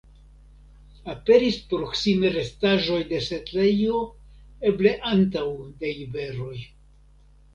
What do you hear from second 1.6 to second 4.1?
proksime restaĵoj de setlejo